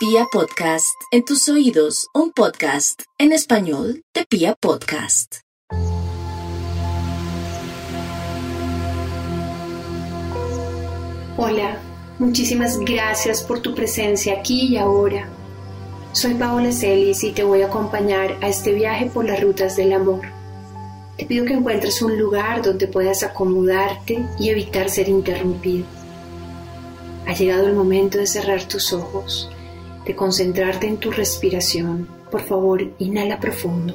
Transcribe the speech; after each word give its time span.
Pia 0.00 0.24
Podcast, 0.32 0.96
en 1.10 1.26
tus 1.26 1.46
oídos, 1.50 2.08
un 2.14 2.32
podcast 2.32 3.02
en 3.18 3.32
español 3.32 4.02
de 4.14 4.24
Pia 4.24 4.54
Podcast. 4.58 5.40
Hola, 11.36 11.76
muchísimas 12.18 12.78
gracias 12.78 13.42
por 13.42 13.60
tu 13.60 13.74
presencia 13.74 14.38
aquí 14.38 14.68
y 14.68 14.78
ahora. 14.78 15.28
Soy 16.12 16.32
Paola 16.32 16.72
Celis 16.72 17.22
y 17.22 17.32
te 17.32 17.44
voy 17.44 17.60
a 17.60 17.66
acompañar 17.66 18.38
a 18.40 18.48
este 18.48 18.72
viaje 18.72 19.04
por 19.04 19.26
las 19.26 19.42
rutas 19.42 19.76
del 19.76 19.92
amor. 19.92 20.22
Te 21.18 21.26
pido 21.26 21.44
que 21.44 21.52
encuentres 21.52 22.00
un 22.00 22.18
lugar 22.18 22.62
donde 22.62 22.88
puedas 22.88 23.22
acomodarte 23.22 24.26
y 24.38 24.48
evitar 24.48 24.88
ser 24.88 25.10
interrumpido. 25.10 25.84
Ha 27.26 27.34
llegado 27.34 27.66
el 27.66 27.74
momento 27.74 28.16
de 28.16 28.26
cerrar 28.26 28.64
tus 28.64 28.94
ojos, 28.94 29.50
concentrarte 30.14 30.86
en 30.86 30.98
tu 30.98 31.10
respiración. 31.10 32.08
Por 32.30 32.42
favor, 32.42 32.82
inhala 32.98 33.40
profundo. 33.40 33.94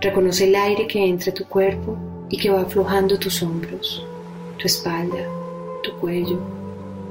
Reconoce 0.00 0.46
el 0.46 0.54
aire 0.54 0.86
que 0.86 1.04
entra 1.04 1.30
a 1.30 1.34
tu 1.34 1.44
cuerpo 1.44 1.96
y 2.30 2.38
que 2.38 2.50
va 2.50 2.62
aflojando 2.62 3.18
tus 3.18 3.42
hombros, 3.42 4.04
tu 4.58 4.66
espalda, 4.66 5.26
tu 5.82 5.92
cuello, 5.98 6.38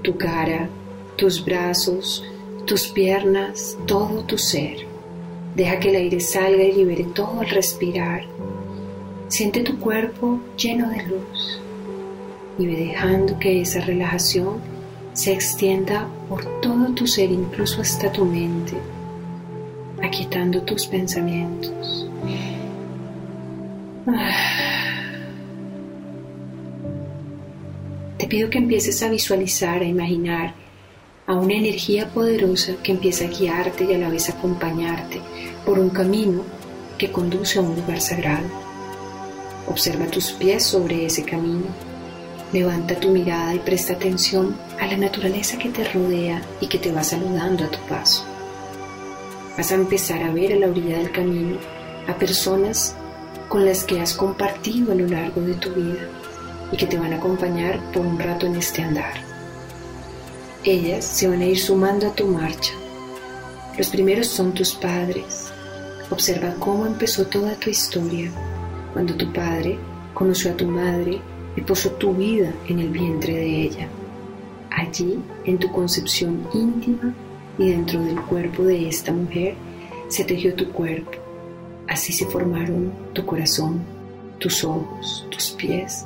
tu 0.02 0.18
cara, 0.18 0.70
tus 1.16 1.44
brazos, 1.44 2.24
tus 2.66 2.88
piernas, 2.88 3.78
todo 3.86 4.24
tu 4.24 4.38
ser. 4.38 4.88
Deja 5.56 5.80
que 5.80 5.90
el 5.90 5.96
aire 5.96 6.20
salga 6.20 6.64
y 6.64 6.74
libere 6.74 7.06
todo 7.06 7.40
al 7.40 7.50
respirar. 7.50 8.24
Siente 9.28 9.62
tu 9.62 9.80
cuerpo 9.80 10.40
lleno 10.58 10.90
de 10.90 11.04
luz 11.04 11.62
y 12.58 12.66
dejando 12.66 13.38
que 13.40 13.62
esa 13.62 13.82
relajación 13.82 14.60
se 15.14 15.32
extienda 15.32 16.08
por 16.30 16.44
todo 16.62 16.94
tu 16.94 17.08
ser, 17.08 17.32
incluso 17.32 17.82
hasta 17.82 18.12
tu 18.12 18.26
mente, 18.26 18.74
aquietando 20.02 20.62
tus 20.62 20.88
pensamientos. 20.88 22.10
Te 28.18 28.28
pido 28.28 28.50
que 28.50 28.58
empieces 28.58 29.02
a 29.04 29.10
visualizar, 29.10 29.82
a 29.82 29.86
imaginar 29.86 30.54
a 31.28 31.36
una 31.36 31.56
energía 31.56 32.08
poderosa 32.10 32.74
que 32.84 32.92
empieza 32.92 33.26
a 33.26 33.30
guiarte 33.30 33.86
y 33.86 33.94
a 33.94 33.98
la 33.98 34.10
vez 34.10 34.30
acompañarte 34.30 35.22
por 35.66 35.80
un 35.80 35.90
camino 35.90 36.44
que 36.98 37.12
conduce 37.12 37.60
a 37.60 37.62
un 37.62 37.76
lugar 37.76 38.00
sagrado. 38.00 38.48
Observa 39.68 40.06
tus 40.08 40.32
pies 40.32 40.64
sobre 40.64 41.06
ese 41.06 41.24
camino. 41.24 41.95
Levanta 42.54 43.00
tu 43.00 43.10
mirada 43.10 43.56
y 43.56 43.60
presta 43.60 43.94
atención 43.94 44.56
a 44.80 44.86
la 44.88 44.98
naturaleza 44.98 45.58
que 45.58 45.70
te 45.70 45.84
rodea 45.92 46.42
y 46.62 46.68
que 46.68 46.78
te 46.78 46.92
va 46.92 47.04
saludando 47.04 47.66
a 47.66 47.70
tu 47.70 47.80
paso. 47.90 48.24
Vas 49.58 49.72
a 49.72 49.76
empezar 49.76 50.22
a 50.24 50.32
ver 50.32 50.54
a 50.54 50.58
la 50.58 50.68
orilla 50.68 50.98
del 50.98 51.12
camino 51.12 51.58
a 52.08 52.14
personas 52.14 52.96
con 53.50 53.66
las 53.66 53.84
que 53.84 54.00
has 54.00 54.14
compartido 54.14 54.92
a 54.92 54.96
lo 54.96 55.08
largo 55.08 55.42
de 55.42 55.54
tu 55.56 55.70
vida 55.72 56.08
y 56.72 56.78
que 56.78 56.86
te 56.86 56.98
van 56.98 57.14
a 57.14 57.18
acompañar 57.18 57.80
por 57.92 58.06
un 58.06 58.20
rato 58.20 58.46
en 58.46 58.56
este 58.56 58.82
andar. 58.82 59.14
Ellas 60.64 61.06
se 61.06 61.28
van 61.28 61.42
a 61.42 61.46
ir 61.46 61.60
sumando 61.60 62.08
a 62.08 62.14
tu 62.14 62.26
marcha. 62.28 62.74
Los 63.78 63.90
primeros 63.90 64.28
son 64.28 64.54
tus 64.54 64.74
padres. 64.74 65.52
Observa 66.10 66.56
cómo 66.60 66.86
empezó 66.86 67.26
toda 67.26 67.56
tu 67.56 67.70
historia, 67.70 68.32
cuando 68.94 69.16
tu 69.16 69.32
padre 69.34 69.80
conoció 70.14 70.52
a 70.52 70.58
tu 70.58 70.66
madre 70.66 71.22
y 71.56 71.62
posó 71.62 71.92
tu 71.92 72.14
vida 72.14 72.54
en 72.68 72.80
el 72.80 72.90
vientre 72.90 73.34
de 73.34 73.62
ella. 73.64 73.88
Allí, 74.70 75.20
en 75.46 75.58
tu 75.58 75.72
concepción 75.72 76.48
íntima 76.54 77.14
y 77.58 77.70
dentro 77.70 78.02
del 78.04 78.20
cuerpo 78.22 78.64
de 78.64 78.90
esta 78.90 79.14
mujer, 79.14 79.56
se 80.10 80.24
tejió 80.26 80.54
tu 80.54 80.70
cuerpo. 80.72 81.12
Así 81.88 82.12
se 82.12 82.26
formaron 82.26 82.92
tu 83.14 83.26
corazón, 83.26 83.82
tus 84.40 84.64
ojos, 84.64 85.26
tus 85.30 85.52
pies, 85.52 86.06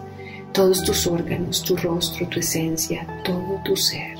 todos 0.51 0.83
tus 0.83 1.07
órganos, 1.07 1.63
tu 1.63 1.75
rostro, 1.77 2.27
tu 2.27 2.39
esencia, 2.39 3.07
todo 3.23 3.59
tu 3.63 3.75
ser. 3.75 4.17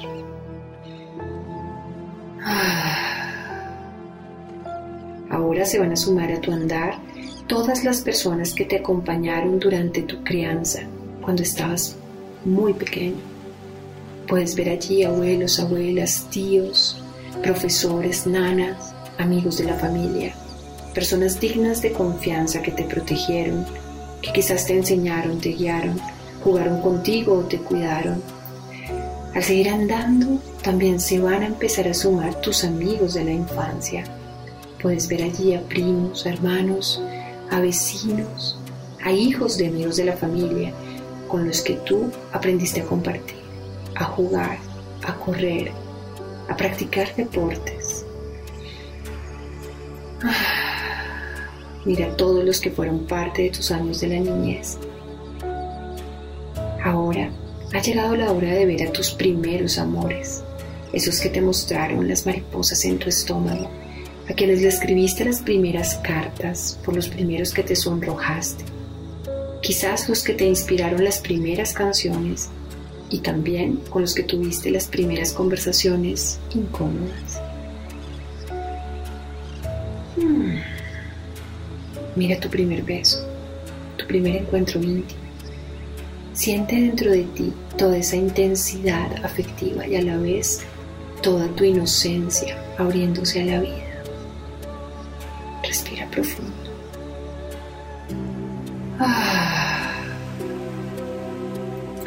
Ahora 5.30 5.66
se 5.66 5.80
van 5.80 5.92
a 5.92 5.96
sumar 5.96 6.32
a 6.32 6.42
tu 6.42 6.52
andar 6.52 6.96
todas 7.48 7.84
las 7.84 8.02
personas 8.02 8.54
que 8.54 8.66
te 8.66 8.78
acompañaron 8.78 9.60
durante 9.60 10.02
tu 10.04 10.24
crianza, 10.24 10.82
cuando 11.22 11.44
estabas 11.44 11.96
muy 12.46 12.74
pequeño. 12.74 13.18
Puedes 14.28 14.56
ver 14.56 14.70
allí 14.70 15.04
abuelos, 15.04 15.60
abuelas, 15.60 16.28
tíos, 16.30 17.02
profesores, 17.42 18.28
nanas, 18.28 18.94
amigos 19.18 19.58
de 19.58 19.66
la 19.66 19.76
familia, 19.76 20.34
personas 20.94 21.40
dignas 21.40 21.82
de 21.82 21.92
confianza 21.92 22.62
que 22.62 22.72
te 22.72 22.84
protegieron, 22.84 23.66
que 24.22 24.32
quizás 24.32 24.66
te 24.66 24.78
enseñaron, 24.78 25.40
te 25.40 25.50
guiaron, 25.50 26.00
jugaron 26.44 26.82
contigo 26.82 27.40
o 27.40 27.44
te 27.44 27.58
cuidaron. 27.58 28.22
Al 29.34 29.44
seguir 29.44 29.70
andando, 29.70 30.40
también 30.62 31.00
se 31.00 31.20
van 31.20 31.44
a 31.44 31.48
empezar 31.48 31.88
a 31.88 31.94
sumar 31.94 32.40
tus 32.42 32.64
amigos 32.64 33.14
de 33.14 33.24
la 33.24 33.32
infancia. 33.32 34.04
Puedes 34.82 35.08
ver 35.08 35.24
allí 35.24 35.54
a 35.54 35.62
primos, 35.62 36.26
a 36.26 36.30
hermanos, 36.30 37.02
a 37.50 37.60
vecinos, 37.60 38.60
a 39.04 39.12
hijos 39.12 39.58
de 39.58 39.68
amigos 39.68 39.98
de 39.98 40.06
la 40.06 40.18
familia 40.18 40.74
con 41.30 41.48
los 41.48 41.62
que 41.62 41.76
tú 41.76 42.12
aprendiste 42.34 42.82
a 42.82 42.86
compartir, 42.86 43.38
a 43.96 44.04
jugar, 44.04 44.58
a 45.06 45.16
correr, 45.16 45.72
a 46.50 46.58
practicar 46.58 47.16
deportes. 47.16 48.06
Mira 51.86 52.08
a 52.08 52.18
todos 52.18 52.44
los 52.44 52.60
que 52.60 52.72
fueron 52.72 53.06
parte 53.08 53.44
de 53.44 53.52
tus 53.52 53.72
años 53.72 54.02
de 54.02 54.08
la 54.08 54.20
niñez. 54.20 54.78
Ahora 56.84 57.30
ha 57.74 57.80
llegado 57.80 58.16
la 58.16 58.32
hora 58.32 58.52
de 58.52 58.66
ver 58.66 58.88
a 58.88 58.92
tus 58.92 59.12
primeros 59.12 59.78
amores, 59.78 60.44
esos 60.92 61.22
que 61.22 61.30
te 61.30 61.42
mostraron 61.42 62.08
las 62.08 62.26
mariposas 62.26 62.84
en 62.86 62.98
tu 62.98 63.08
estómago, 63.08 63.70
a 64.28 64.34
quienes 64.34 64.62
le 64.62 64.70
escribiste 64.70 65.24
las 65.26 65.42
primeras 65.42 65.96
cartas, 65.98 66.80
por 66.84 66.96
los 66.96 67.08
primeros 67.08 67.54
que 67.54 67.64
te 67.64 67.76
sonrojaste, 67.76 68.64
quizás 69.70 70.10
los 70.10 70.24
que 70.24 70.34
te 70.34 70.46
inspiraron 70.46 71.04
las 71.04 71.20
primeras 71.20 71.74
canciones 71.74 72.50
y 73.12 73.20
también 73.20 73.76
con 73.92 74.02
los 74.02 74.16
que 74.16 74.24
tuviste 74.24 74.72
las 74.72 74.88
primeras 74.88 75.32
conversaciones 75.32 76.40
incómodas. 76.56 77.40
Hmm. 80.18 80.56
Mira 82.16 82.40
tu 82.40 82.50
primer 82.50 82.82
beso, 82.82 83.24
tu 83.96 84.08
primer 84.08 84.38
encuentro 84.38 84.82
íntimo. 84.82 85.22
Siente 86.34 86.76
dentro 86.76 87.12
de 87.12 87.26
ti 87.26 87.54
toda 87.78 87.96
esa 87.98 88.16
intensidad 88.16 89.24
afectiva 89.24 89.86
y 89.86 89.98
a 89.98 90.02
la 90.02 90.18
vez 90.18 90.62
toda 91.22 91.48
tu 91.50 91.64
inocencia 91.64 92.58
abriéndose 92.80 93.44
a 93.44 93.46
la 93.46 93.60
vida. 93.60 94.04
Respira 95.62 96.10
profundo. 96.10 96.69
Ah. 99.00 99.94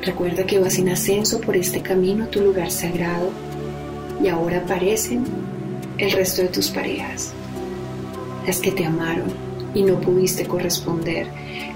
Recuerda 0.03 0.45
que 0.45 0.59
vas 0.59 0.79
en 0.79 0.91
ascenso 0.91 1.41
por 1.41 1.57
este 1.57 1.81
camino 1.81 2.25
a 2.25 2.27
tu 2.27 2.43
lugar 2.43 2.71
sagrado 2.71 3.31
y 4.23 4.29
ahora 4.29 4.59
aparecen 4.59 5.25
el 5.97 6.11
resto 6.13 6.43
de 6.43 6.49
tus 6.49 6.69
parejas, 6.69 7.33
las 8.47 8.59
que 8.59 8.73
te 8.73 8.85
amaron 8.85 9.33
y 9.75 9.83
no 9.83 10.01
pudiste 10.01 10.45
corresponder, 10.45 11.29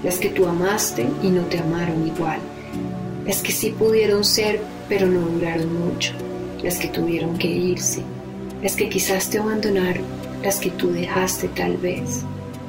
las 0.03 0.19
que 0.19 0.29
tú 0.29 0.45
amaste 0.45 1.07
y 1.23 1.29
no 1.29 1.43
te 1.43 1.57
amaron 1.59 2.05
igual, 2.05 2.39
las 3.25 3.41
que 3.41 3.51
sí 3.51 3.71
pudieron 3.71 4.23
ser 4.23 4.61
pero 4.87 5.07
no 5.07 5.21
duraron 5.21 5.73
mucho, 5.79 6.13
las 6.61 6.77
que 6.77 6.89
tuvieron 6.89 7.37
que 7.37 7.47
irse, 7.47 8.03
las 8.61 8.75
que 8.75 8.87
quizás 8.87 9.29
te 9.29 9.39
abandonaron, 9.39 10.03
las 10.43 10.59
que 10.59 10.69
tú 10.69 10.91
dejaste 10.91 11.47
tal 11.49 11.77
vez. 11.77 12.23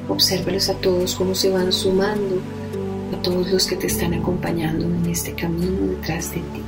Obsérvalos 0.09 0.69
a 0.71 0.75
todos 0.75 1.15
cómo 1.15 1.35
se 1.35 1.51
van 1.51 1.73
sumando, 1.73 2.41
a 3.13 3.23
todos 3.23 3.51
los 3.51 3.67
que 3.67 3.77
te 3.77 3.89
están 3.89 4.15
acompañando 4.15 4.87
en 4.87 5.07
este 5.07 5.35
camino 5.35 5.87
detrás 5.87 6.31
de 6.31 6.37
ti. 6.39 6.63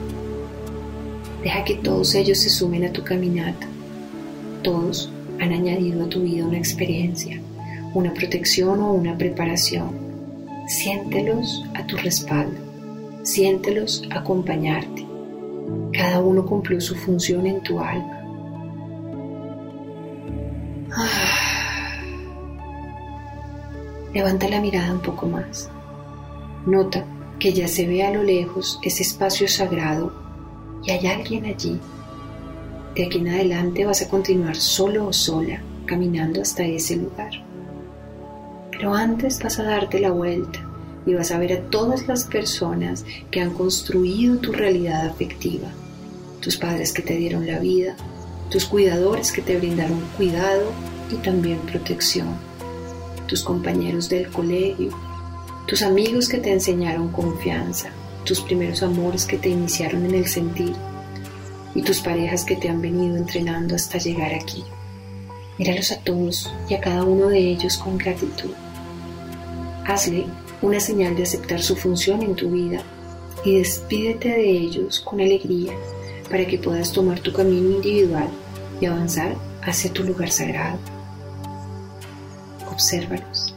Deja 1.43 1.65
que 1.65 1.77
todos 1.77 2.15
ellos 2.15 2.39
se 2.39 2.51
sumen 2.51 2.85
a 2.85 2.93
tu 2.93 3.03
caminata. 3.03 3.67
Todos 4.63 5.11
han 5.41 5.53
añadido 5.53 6.05
a 6.05 6.09
tu 6.09 6.23
vida 6.23 6.45
una 6.45 6.59
experiencia, 6.59 7.41
una 7.95 8.13
protección 8.13 8.81
o 8.81 8.93
una 8.93 9.17
preparación. 9.17 9.89
Siéntelos 10.69 11.65
a 11.75 11.87
tu 11.87 11.97
respaldo, 11.97 12.61
siéntelos 13.23 14.03
acompañarte. 14.11 15.07
Cada 15.93 16.21
uno 16.21 16.45
cumplió 16.45 16.81
su 16.81 16.95
función 16.95 17.47
en 17.47 17.63
tu 17.63 17.81
alma. 17.81 18.20
Levanta 24.13 24.49
la 24.49 24.61
mirada 24.61 24.93
un 24.93 25.01
poco 25.01 25.27
más. 25.27 25.71
Nota 26.67 27.05
que 27.39 27.53
ya 27.53 27.69
se 27.69 27.87
ve 27.87 28.05
a 28.05 28.11
lo 28.11 28.23
lejos 28.23 28.81
ese 28.83 29.03
espacio 29.03 29.47
sagrado 29.49 30.13
y 30.85 30.91
hay 30.91 31.07
alguien 31.07 31.45
allí. 31.45 31.79
De 32.95 33.07
aquí 33.07 33.19
en 33.19 33.29
adelante 33.29 33.85
vas 33.85 34.03
a 34.03 34.09
continuar 34.09 34.57
solo 34.57 35.07
o 35.07 35.13
sola 35.13 35.61
caminando 35.87 36.43
hasta 36.43 36.65
ese 36.65 36.97
lugar. 36.97 37.31
Pero 38.71 38.95
antes 38.95 39.41
vas 39.43 39.59
a 39.59 39.63
darte 39.63 40.01
la 40.01 40.11
vuelta 40.11 40.61
y 41.07 41.15
vas 41.15 41.31
a 41.31 41.39
ver 41.39 41.53
a 41.53 41.61
todas 41.71 42.09
las 42.09 42.25
personas 42.25 43.05
que 43.31 43.41
han 43.41 43.53
construido 43.55 44.39
tu 44.39 44.53
realidad 44.53 45.07
afectiva. 45.07 45.69
Tus 46.41 46.57
padres 46.57 46.93
que 46.93 47.03
te 47.03 47.17
dieron 47.17 47.47
la 47.47 47.59
vida, 47.59 47.95
tus 48.51 48.65
cuidadores 48.65 49.31
que 49.31 49.43
te 49.43 49.57
brindaron 49.57 50.01
cuidado 50.17 50.73
y 51.11 51.17
también 51.17 51.59
protección, 51.61 52.29
tus 53.31 53.45
compañeros 53.45 54.09
del 54.09 54.29
colegio, 54.29 54.91
tus 55.69 55.83
amigos 55.83 56.29
que 56.29 56.39
te 56.39 56.53
enseñaron 56.53 57.13
confianza, 57.13 57.91
tus 58.25 58.41
primeros 58.41 58.83
amores 58.83 59.25
que 59.25 59.39
te 59.39 59.49
iniciaron 59.49 60.05
en 60.05 60.17
el 60.17 60.27
sentir 60.27 60.73
y 61.73 61.83
tus 61.83 62.01
parejas 62.01 62.45
que 62.45 62.57
te 62.57 62.69
han 62.69 62.83
venido 62.83 63.17
entrenando 63.17 63.77
hasta 63.77 63.99
llegar 63.99 64.35
aquí. 64.35 64.65
Míralos 65.59 65.93
a 65.93 66.01
todos 66.01 66.53
y 66.69 66.75
a 66.75 66.81
cada 66.81 67.05
uno 67.05 67.29
de 67.29 67.39
ellos 67.39 67.79
con 67.79 67.99
gratitud. 67.99 68.51
Hazle 69.87 70.27
una 70.61 70.81
señal 70.81 71.15
de 71.15 71.23
aceptar 71.23 71.63
su 71.63 71.77
función 71.77 72.23
en 72.23 72.35
tu 72.35 72.51
vida 72.51 72.83
y 73.45 73.59
despídete 73.59 74.31
de 74.31 74.51
ellos 74.51 74.99
con 74.99 75.21
alegría 75.21 75.73
para 76.29 76.45
que 76.49 76.59
puedas 76.59 76.91
tomar 76.91 77.21
tu 77.21 77.33
camino 77.33 77.77
individual 77.77 78.29
y 78.81 78.87
avanzar 78.87 79.37
hacia 79.63 79.93
tu 79.93 80.03
lugar 80.03 80.33
sagrado. 80.33 81.00
Obsérvalos. 82.81 83.55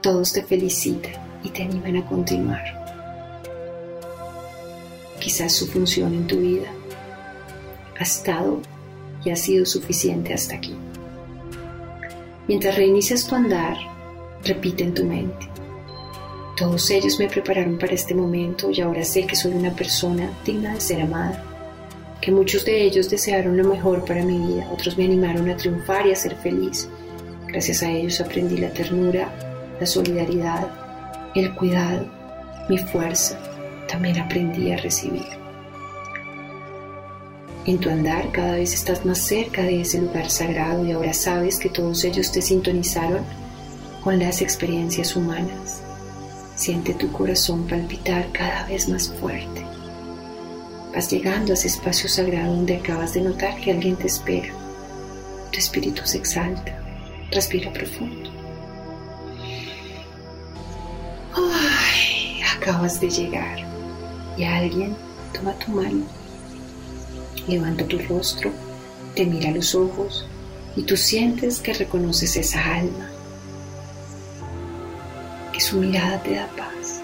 Todos 0.00 0.32
te 0.32 0.40
felicitan 0.40 1.14
y 1.42 1.48
te 1.48 1.64
animan 1.64 1.96
a 1.96 2.06
continuar. 2.06 2.62
Quizás 5.18 5.52
su 5.52 5.66
función 5.66 6.14
en 6.14 6.28
tu 6.28 6.36
vida 6.36 6.68
ha 7.98 8.02
estado 8.04 8.60
y 9.24 9.30
ha 9.30 9.36
sido 9.36 9.66
suficiente 9.66 10.32
hasta 10.32 10.54
aquí. 10.54 10.76
Mientras 12.46 12.76
reinicias 12.76 13.26
tu 13.26 13.34
andar, 13.34 13.76
repite 14.44 14.84
en 14.84 14.94
tu 14.94 15.04
mente. 15.04 15.48
Todos 16.56 16.88
ellos 16.90 17.18
me 17.18 17.26
prepararon 17.26 17.78
para 17.78 17.94
este 17.94 18.14
momento 18.14 18.70
y 18.70 18.80
ahora 18.80 19.02
sé 19.02 19.26
que 19.26 19.34
soy 19.34 19.54
una 19.54 19.74
persona 19.74 20.30
digna 20.44 20.74
de 20.74 20.80
ser 20.80 21.02
amada. 21.02 21.42
Que 22.20 22.30
muchos 22.30 22.64
de 22.64 22.84
ellos 22.84 23.10
desearon 23.10 23.56
lo 23.56 23.64
mejor 23.64 24.04
para 24.04 24.24
mi 24.24 24.38
vida, 24.38 24.70
otros 24.72 24.96
me 24.96 25.04
animaron 25.04 25.50
a 25.50 25.56
triunfar 25.56 26.06
y 26.06 26.12
a 26.12 26.16
ser 26.16 26.36
feliz. 26.36 26.88
Gracias 27.56 27.82
a 27.82 27.90
ellos 27.90 28.20
aprendí 28.20 28.58
la 28.58 28.68
ternura, 28.68 29.32
la 29.80 29.86
solidaridad, 29.86 30.68
el 31.34 31.54
cuidado, 31.54 32.04
mi 32.68 32.76
fuerza. 32.76 33.38
También 33.88 34.18
aprendí 34.18 34.72
a 34.72 34.76
recibir. 34.76 35.24
En 37.64 37.78
tu 37.78 37.88
andar 37.88 38.30
cada 38.30 38.56
vez 38.56 38.74
estás 38.74 39.06
más 39.06 39.16
cerca 39.16 39.62
de 39.62 39.80
ese 39.80 40.02
lugar 40.02 40.28
sagrado 40.28 40.84
y 40.84 40.92
ahora 40.92 41.14
sabes 41.14 41.58
que 41.58 41.70
todos 41.70 42.04
ellos 42.04 42.30
te 42.30 42.42
sintonizaron 42.42 43.24
con 44.04 44.18
las 44.18 44.42
experiencias 44.42 45.16
humanas. 45.16 45.80
Siente 46.56 46.92
tu 46.92 47.10
corazón 47.10 47.66
palpitar 47.66 48.30
cada 48.32 48.66
vez 48.66 48.86
más 48.86 49.08
fuerte. 49.08 49.64
Vas 50.94 51.10
llegando 51.10 51.52
a 51.52 51.54
ese 51.54 51.68
espacio 51.68 52.06
sagrado 52.10 52.54
donde 52.54 52.76
acabas 52.76 53.14
de 53.14 53.22
notar 53.22 53.58
que 53.62 53.70
alguien 53.70 53.96
te 53.96 54.08
espera. 54.08 54.52
Tu 55.50 55.58
espíritu 55.58 56.02
se 56.04 56.18
exalta. 56.18 56.82
Respira 57.30 57.72
profundo. 57.72 58.30
Ay, 61.34 62.40
acabas 62.56 63.00
de 63.00 63.10
llegar 63.10 63.58
y 64.36 64.44
alguien 64.44 64.96
toma 65.32 65.52
tu 65.54 65.72
mano. 65.72 66.04
Levanta 67.48 67.86
tu 67.86 67.98
rostro, 67.98 68.50
te 69.14 69.24
mira 69.24 69.50
a 69.50 69.52
los 69.52 69.74
ojos 69.74 70.26
y 70.76 70.82
tú 70.82 70.96
sientes 70.96 71.60
que 71.60 71.74
reconoces 71.74 72.36
esa 72.36 72.62
alma 72.76 73.10
que 75.52 75.60
su 75.60 75.78
mirada 75.78 76.22
te 76.22 76.34
da 76.34 76.46
paz. 76.56 77.00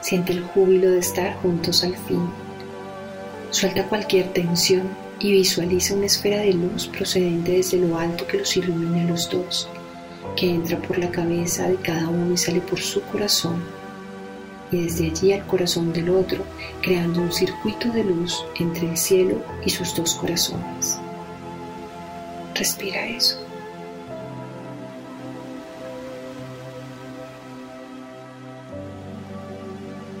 Siente 0.00 0.32
el 0.32 0.42
júbilo 0.42 0.90
de 0.90 0.98
estar 0.98 1.36
juntos 1.36 1.84
al 1.84 1.96
fin. 1.96 2.28
Suelta 3.50 3.86
cualquier 3.88 4.32
tensión 4.32 4.88
y 5.20 5.32
visualiza 5.32 5.94
una 5.94 6.06
esfera 6.06 6.38
de 6.38 6.52
luz 6.52 6.86
procedente 6.86 7.52
desde 7.52 7.78
lo 7.78 7.98
alto 7.98 8.26
que 8.26 8.38
los 8.38 8.56
ilumina 8.56 9.04
los 9.04 9.30
dos, 9.30 9.68
que 10.36 10.50
entra 10.50 10.78
por 10.78 10.98
la 10.98 11.10
cabeza 11.10 11.68
de 11.68 11.76
cada 11.76 12.08
uno 12.08 12.34
y 12.34 12.36
sale 12.36 12.60
por 12.60 12.80
su 12.80 13.00
corazón, 13.02 13.62
y 14.70 14.82
desde 14.82 15.06
allí 15.06 15.32
al 15.32 15.46
corazón 15.46 15.92
del 15.92 16.10
otro, 16.10 16.44
creando 16.82 17.20
un 17.20 17.32
circuito 17.32 17.88
de 17.90 18.04
luz 18.04 18.44
entre 18.58 18.90
el 18.90 18.96
cielo 18.96 19.42
y 19.64 19.70
sus 19.70 19.94
dos 19.94 20.14
corazones. 20.14 20.98
Respira 22.54 23.06
eso. 23.06 23.44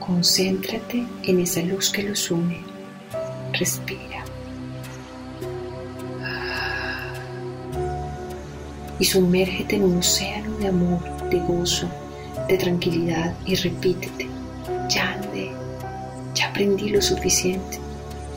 Concéntrate 0.00 1.06
en 1.22 1.40
esa 1.40 1.62
luz 1.62 1.90
que 1.90 2.02
los 2.02 2.30
une. 2.30 2.60
Respira. 3.52 4.13
Y 8.98 9.04
sumérgete 9.04 9.76
en 9.76 9.84
un 9.84 9.98
océano 9.98 10.56
de 10.58 10.68
amor, 10.68 11.00
de 11.28 11.40
gozo, 11.40 11.88
de 12.48 12.58
tranquilidad 12.58 13.34
y 13.46 13.54
repítete, 13.54 14.28
ya 14.88 15.12
andé, 15.12 15.50
ya 16.34 16.48
aprendí 16.48 16.90
lo 16.90 17.00
suficiente, 17.00 17.78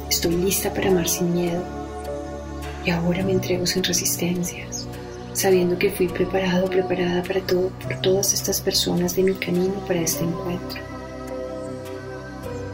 estoy 0.10 0.36
lista 0.36 0.74
para 0.74 0.90
amar 0.90 1.08
sin 1.08 1.34
miedo 1.34 1.64
y 2.86 2.90
ahora 2.90 3.24
me 3.24 3.34
entrego 3.34 3.68
sin 3.68 3.84
resistencias, 3.84 4.88
sabiendo 5.34 5.78
que 5.78 5.92
fui 5.92 6.08
preparado, 6.08 6.70
preparada 6.70 7.22
para 7.22 7.42
todo 7.42 7.70
por 7.84 8.00
todas 8.02 8.34
estas 8.34 8.62
personas 8.62 9.16
de 9.16 9.24
mi 9.24 9.34
camino 9.34 9.74
para 9.86 10.02
este 10.02 10.24
encuentro. 10.24 10.82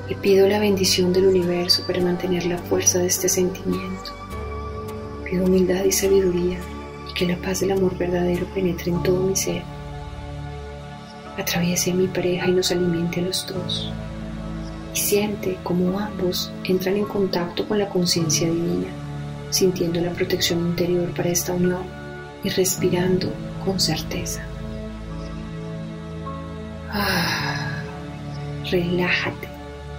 Y 0.07 0.15
pido 0.15 0.47
la 0.47 0.59
bendición 0.59 1.13
del 1.13 1.27
universo 1.27 1.83
para 1.87 2.01
mantener 2.01 2.45
la 2.45 2.59
fuerza 2.59 2.99
de 2.99 3.07
este 3.07 3.27
sentimiento. 3.27 4.11
Pido 5.23 5.45
humildad 5.45 5.83
y 5.85 5.91
sabiduría 5.91 6.59
que 7.13 7.27
la 7.27 7.37
paz 7.37 7.59
del 7.59 7.71
amor 7.71 7.97
verdadero 7.97 8.45
penetre 8.47 8.91
en 8.91 9.03
todo 9.03 9.21
mi 9.21 9.35
ser. 9.35 9.63
Atraviese 11.37 11.91
a 11.91 11.95
mi 11.95 12.07
pareja 12.07 12.47
y 12.47 12.51
nos 12.51 12.71
alimente 12.71 13.19
a 13.19 13.23
los 13.23 13.47
dos. 13.47 13.91
Y 14.93 14.97
siente 14.97 15.57
como 15.63 15.99
ambos 15.99 16.51
entran 16.63 16.97
en 16.97 17.05
contacto 17.05 17.67
con 17.67 17.79
la 17.79 17.89
conciencia 17.89 18.47
divina, 18.47 18.89
sintiendo 19.49 19.99
la 20.01 20.11
protección 20.11 20.59
interior 20.59 21.09
para 21.15 21.29
esta 21.29 21.53
unión 21.53 21.83
y 22.43 22.49
respirando 22.49 23.31
con 23.65 23.79
certeza. 23.79 24.43
Ah, 26.91 27.81
relájate 28.69 29.47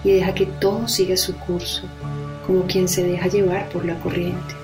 y 0.05 0.13
deja 0.13 0.35
que 0.35 0.47
todo 0.47 0.87
siga 0.87 1.17
su 1.17 1.35
curso, 1.35 1.83
como 2.47 2.65
quien 2.67 2.87
se 2.89 3.03
deja 3.03 3.27
llevar 3.27 3.69
por 3.71 3.85
la 3.85 3.99
corriente, 4.01 4.55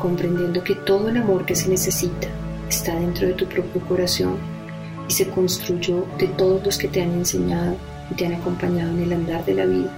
comprendiendo 0.00 0.64
que 0.64 0.74
todo 0.74 1.08
el 1.08 1.18
amor 1.18 1.46
que 1.46 1.54
se 1.54 1.68
necesita 1.68 2.28
está 2.68 2.98
dentro 2.98 3.28
de 3.28 3.34
tu 3.34 3.46
propio 3.46 3.80
corazón 3.82 4.36
y 5.08 5.12
se 5.12 5.28
construyó 5.28 6.06
de 6.18 6.28
todos 6.28 6.64
los 6.64 6.78
que 6.78 6.88
te 6.88 7.02
han 7.02 7.12
enseñado 7.12 7.76
y 8.10 8.14
te 8.14 8.26
han 8.26 8.34
acompañado 8.34 8.90
en 8.92 9.02
el 9.02 9.12
andar 9.12 9.44
de 9.44 9.54
la 9.54 9.66
vida. 9.66 9.92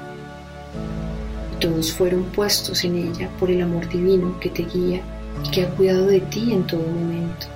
Y 1.52 1.60
todos 1.60 1.92
fueron 1.92 2.24
puestos 2.24 2.84
en 2.84 2.96
ella 2.96 3.28
por 3.38 3.50
el 3.50 3.62
amor 3.62 3.88
divino 3.88 4.38
que 4.40 4.50
te 4.50 4.64
guía 4.64 5.02
y 5.44 5.50
que 5.50 5.64
ha 5.64 5.70
cuidado 5.70 6.06
de 6.06 6.20
ti 6.20 6.52
en 6.52 6.66
todo 6.66 6.82
momento. 6.82 7.46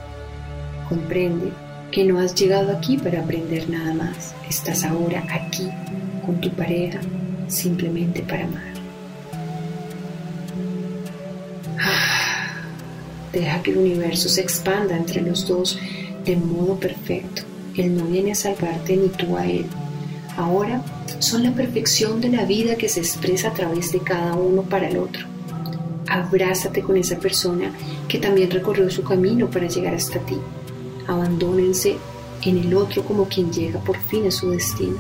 Comprende 0.88 1.52
que 1.90 2.04
no 2.04 2.18
has 2.18 2.34
llegado 2.34 2.76
aquí 2.76 2.98
para 2.98 3.20
aprender 3.20 3.68
nada 3.68 3.94
más, 3.94 4.34
estás 4.48 4.84
ahora 4.84 5.24
aquí 5.30 5.68
con 6.24 6.40
tu 6.40 6.50
pareja 6.50 7.00
simplemente 7.48 8.22
para 8.22 8.44
amar. 8.44 8.75
Deja 13.36 13.62
que 13.62 13.70
el 13.70 13.76
universo 13.76 14.30
se 14.30 14.40
expanda 14.40 14.96
entre 14.96 15.20
los 15.20 15.46
dos 15.46 15.78
de 16.24 16.36
modo 16.36 16.80
perfecto. 16.80 17.42
Él 17.76 17.94
no 17.94 18.06
viene 18.06 18.32
a 18.32 18.34
salvarte 18.34 18.96
ni 18.96 19.08
tú 19.08 19.36
a 19.36 19.46
Él. 19.46 19.66
Ahora 20.38 20.82
son 21.18 21.42
la 21.42 21.52
perfección 21.52 22.22
de 22.22 22.30
la 22.30 22.46
vida 22.46 22.76
que 22.76 22.88
se 22.88 23.00
expresa 23.00 23.48
a 23.48 23.52
través 23.52 23.92
de 23.92 24.00
cada 24.00 24.32
uno 24.32 24.62
para 24.62 24.88
el 24.88 24.96
otro. 24.96 25.26
Abrázate 26.08 26.80
con 26.80 26.96
esa 26.96 27.18
persona 27.18 27.74
que 28.08 28.18
también 28.18 28.50
recorrió 28.50 28.88
su 28.88 29.02
camino 29.02 29.50
para 29.50 29.68
llegar 29.68 29.94
hasta 29.94 30.18
ti. 30.20 30.38
Abandónense 31.06 31.96
en 32.40 32.56
el 32.56 32.72
otro 32.72 33.04
como 33.04 33.26
quien 33.26 33.52
llega 33.52 33.78
por 33.80 33.98
fin 33.98 34.26
a 34.28 34.30
su 34.30 34.48
destino 34.48 34.96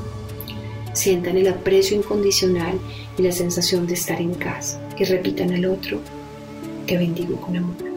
sientan 0.92 1.38
el 1.38 1.48
aprecio 1.48 1.96
incondicional 1.96 2.78
y 3.16 3.22
la 3.22 3.32
sensación 3.32 3.86
de 3.86 3.94
estar 3.94 4.20
en 4.20 4.34
casa 4.34 4.78
y 4.98 5.04
repitan 5.04 5.52
al 5.52 5.66
otro, 5.66 6.00
te 6.86 6.96
bendigo 6.96 7.36
con 7.40 7.56
amor. 7.56 7.95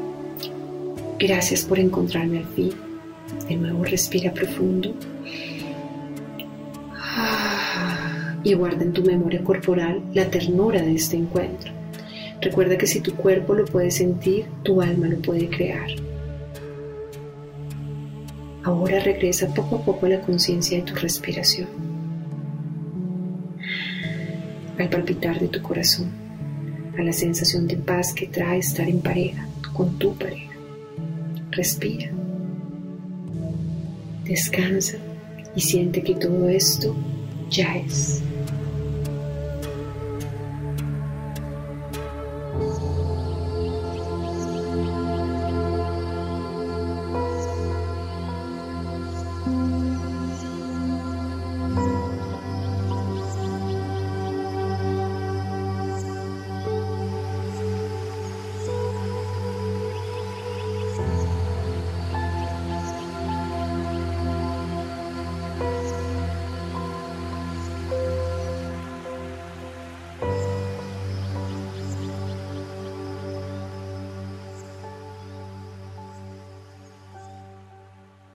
Gracias 1.19 1.65
por 1.65 1.79
encontrarme 1.79 2.39
al 2.39 2.45
fin. 2.45 2.71
De 3.47 3.55
nuevo 3.57 3.83
respira 3.83 4.31
profundo. 4.31 4.95
Ah. 6.95 8.37
y 8.43 8.53
guarda 8.53 8.83
en 8.83 8.93
tu 8.93 9.03
memoria 9.03 9.43
corporal 9.43 10.01
la 10.13 10.29
ternura 10.29 10.81
de 10.81 10.95
este 10.95 11.17
encuentro. 11.17 11.73
Recuerda 12.41 12.77
que 12.77 12.87
si 12.87 13.01
tu 13.01 13.13
cuerpo 13.15 13.53
lo 13.53 13.65
puede 13.65 13.91
sentir, 13.91 14.45
tu 14.63 14.81
alma 14.81 15.07
lo 15.07 15.17
puede 15.17 15.49
crear. 15.49 15.89
Ahora 18.63 18.99
regresa 18.99 19.53
poco 19.53 19.77
a 19.77 19.83
poco 19.83 20.05
a 20.05 20.09
la 20.09 20.21
conciencia 20.21 20.77
de 20.77 20.83
tu 20.83 20.95
respiración, 20.95 21.67
al 24.77 24.89
palpitar 24.89 25.37
de 25.39 25.49
tu 25.49 25.61
corazón, 25.61 26.09
a 26.97 27.01
la 27.01 27.11
sensación 27.11 27.67
de 27.67 27.75
paz 27.75 28.13
que 28.13 28.27
trae 28.27 28.59
estar 28.59 28.87
en 28.87 29.01
pareja, 29.01 29.45
con 29.73 29.97
tu 29.97 30.13
pareja. 30.15 30.48
Respira, 31.51 32.11
descansa 34.23 34.97
y 35.55 35.61
siente 35.61 36.03
que 36.03 36.15
todo 36.15 36.47
esto 36.47 36.95
ya 37.49 37.75
es. 37.77 38.21